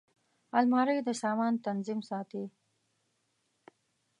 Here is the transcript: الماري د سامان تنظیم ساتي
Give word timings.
الماري 0.59 0.97
د 1.07 1.09
سامان 1.23 1.53
تنظیم 1.65 1.99
ساتي 2.09 2.43